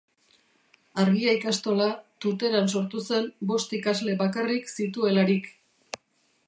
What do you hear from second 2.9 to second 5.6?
zen bost ikasle bakarrik zituelarik.